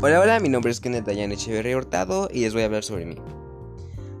[0.00, 3.04] Hola, hola, mi nombre es Kenneth Dayan Echeverría Hurtado y les voy a hablar sobre
[3.04, 3.16] mí.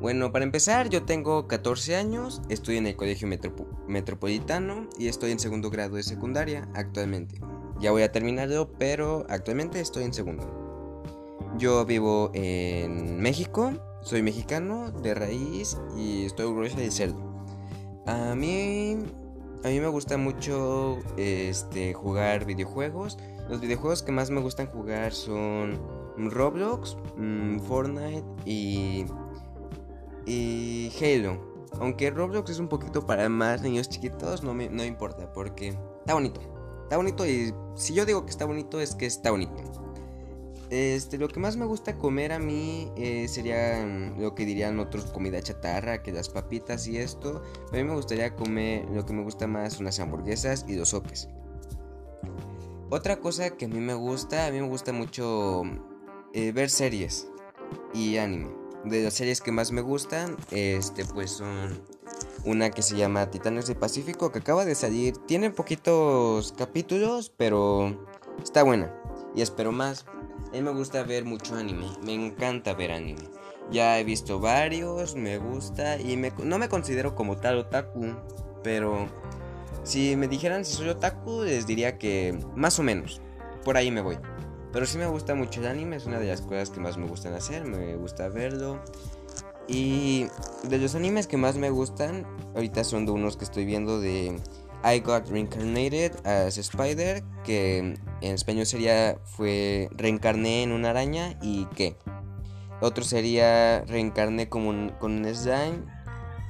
[0.00, 3.28] Bueno, para empezar, yo tengo 14 años, estoy en el Colegio
[3.86, 7.38] Metropolitano y estoy en segundo grado de secundaria actualmente.
[7.78, 11.04] Ya voy a terminarlo, pero actualmente estoy en segundo.
[11.58, 17.20] Yo vivo en México, soy mexicano de raíz y estoy orgulloso de serlo.
[18.06, 18.96] A mí,
[19.66, 25.12] a mí me gusta mucho este, jugar videojuegos los videojuegos que más me gustan jugar
[25.12, 25.80] son
[26.16, 29.06] Roblox, mm, Fortnite y,
[30.26, 31.54] y Halo.
[31.78, 35.68] Aunque Roblox es un poquito para más niños chiquitos, no me no importa porque
[36.00, 36.40] está bonito.
[36.84, 39.85] Está bonito y si yo digo que está bonito es que está bonito.
[40.70, 44.80] Este, lo que más me gusta comer a mí eh, sería mm, lo que dirían
[44.80, 47.42] otros comida chatarra, que las papitas y esto.
[47.72, 51.28] a mí me gustaría comer, lo que me gusta más unas hamburguesas y dos sopes.
[52.90, 55.62] Otra cosa que a mí me gusta, a mí me gusta mucho
[56.32, 57.28] eh, ver series
[57.94, 58.50] y anime.
[58.84, 61.82] De las series que más me gustan, este pues son
[62.44, 65.16] una que se llama Titanes del Pacífico que acaba de salir.
[65.26, 68.06] Tiene poquitos capítulos, pero
[68.42, 68.94] está buena
[69.34, 70.06] y espero más.
[70.48, 73.22] A mí me gusta ver mucho anime, me encanta ver anime.
[73.70, 78.14] Ya he visto varios, me gusta y no me considero como tal otaku,
[78.62, 79.08] pero
[79.82, 83.20] si me dijeran si soy otaku, les diría que más o menos.
[83.64, 84.18] Por ahí me voy.
[84.72, 87.06] Pero sí me gusta mucho el anime, es una de las cosas que más me
[87.06, 88.80] gustan hacer, me gusta verlo.
[89.68, 90.26] Y
[90.68, 94.38] de los animes que más me gustan, ahorita son de unos que estoy viendo de
[94.86, 101.66] I Got Reincarnated as Spider, que en español sería fue reencarné en una araña y
[101.74, 101.96] qué.
[102.80, 105.84] Otro sería reencarné como con un slime.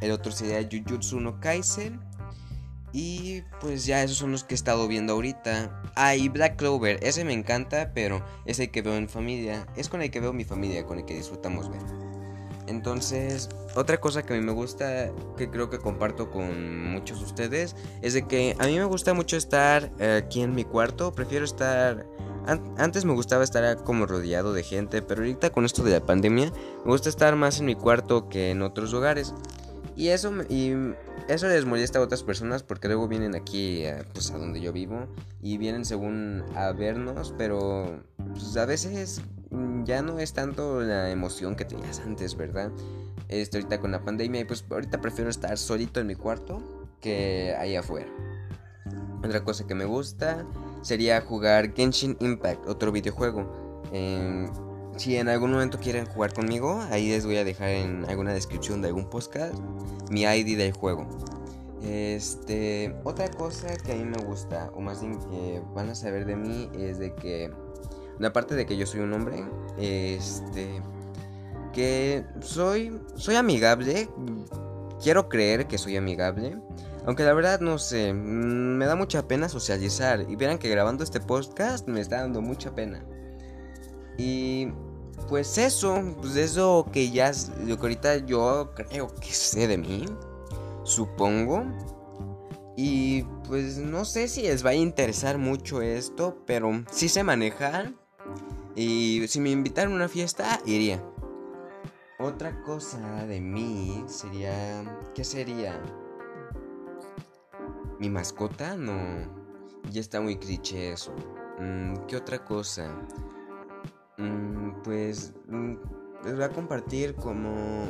[0.00, 2.00] El otro sería Jujutsu no Kaisen.
[2.94, 5.82] Y pues ya esos son los que he estado viendo ahorita.
[5.94, 9.66] Ah, y Black Clover, ese me encanta, pero es el que veo en familia.
[9.76, 12.11] Es con el que veo mi familia, con el que disfrutamos ver.
[12.66, 17.24] Entonces, otra cosa que a mí me gusta, que creo que comparto con muchos de
[17.24, 21.12] ustedes, es de que a mí me gusta mucho estar eh, aquí en mi cuarto.
[21.12, 22.06] Prefiero estar...
[22.46, 26.52] antes me gustaba estar como rodeado de gente, pero ahorita con esto de la pandemia,
[26.84, 29.34] me gusta estar más en mi cuarto que en otros lugares.
[29.94, 30.72] Y eso, y
[31.28, 34.72] eso les molesta a otras personas porque luego vienen aquí a, pues, a donde yo
[34.72, 35.06] vivo
[35.42, 38.02] y vienen según a vernos, pero
[38.32, 39.20] pues, a veces
[39.84, 42.70] ya no es tanto la emoción que tenías antes, ¿verdad?
[43.28, 46.62] Estoy ahorita con la pandemia y pues ahorita prefiero estar solito en mi cuarto
[47.00, 48.08] que ahí afuera.
[49.24, 50.44] Otra cosa que me gusta
[50.82, 53.82] sería jugar Genshin Impact, otro videojuego.
[53.92, 54.48] Eh,
[54.96, 58.82] si en algún momento quieren jugar conmigo, ahí les voy a dejar en alguna descripción
[58.82, 59.54] de algún podcast
[60.10, 61.06] mi ID del juego.
[61.82, 66.26] Este, otra cosa que a mí me gusta, o más bien que van a saber
[66.26, 67.50] de mí, es de que,
[68.24, 69.44] aparte de que yo soy un hombre,
[69.78, 70.82] este,
[71.72, 74.08] que soy, soy amigable,
[75.02, 76.56] quiero creer que soy amigable,
[77.06, 81.02] aunque la verdad no sé, mm, me da mucha pena socializar, y verán que grabando
[81.04, 83.04] este podcast me está dando mucha pena.
[84.18, 84.68] Y
[85.28, 87.32] pues eso, pues eso que ya,
[87.64, 90.04] lo que ahorita yo creo que sé de mí,
[90.84, 91.64] supongo.
[92.76, 97.92] Y pues no sé si les va a interesar mucho esto, pero sí se manejar.
[98.74, 101.02] Y si me invitaran a una fiesta, iría.
[102.18, 104.84] Otra cosa de mí sería...
[105.14, 105.80] ¿Qué sería?
[107.98, 108.76] ¿Mi mascota?
[108.76, 108.94] No.
[109.90, 111.12] Ya está muy cliché eso.
[111.58, 112.88] Mm, ¿Qué otra cosa?
[114.18, 115.74] Mm, pues mm,
[116.24, 117.88] les voy a compartir como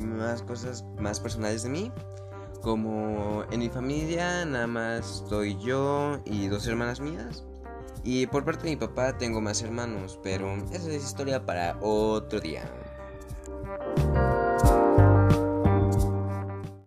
[0.00, 1.92] más cosas más personales de mí.
[2.62, 7.44] Como en mi familia nada más estoy yo y dos hermanas mías.
[8.10, 12.40] Y por parte de mi papá tengo más hermanos, pero esa es historia para otro
[12.40, 12.64] día.